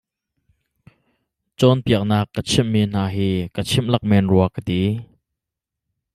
[1.57, 4.81] Cawnpiaknak ka chimhmi hna hi ka chim lak men rua ka ti.